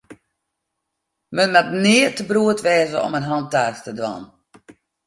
Men 1.35 1.49
moat 1.53 1.69
nea 1.83 2.09
te 2.15 2.23
beroerd 2.29 2.59
wêze 2.65 2.97
om 3.05 3.17
in 3.19 3.29
hantaast 3.31 3.81
te 3.85 3.91
dwaan. 3.97 4.23